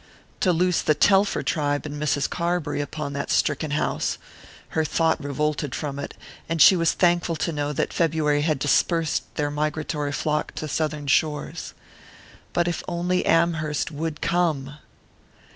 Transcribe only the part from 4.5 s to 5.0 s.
her